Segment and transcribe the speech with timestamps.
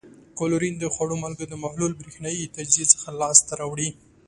[0.39, 3.89] کلورین د خوړو مالګې د محلول برېښنايي تجزیې څخه لاس ته راوړي.